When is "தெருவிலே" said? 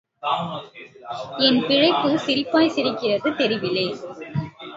3.35-3.85